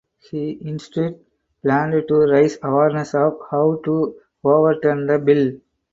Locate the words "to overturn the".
3.85-5.19